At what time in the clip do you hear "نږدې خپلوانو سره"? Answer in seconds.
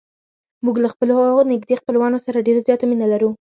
1.51-2.45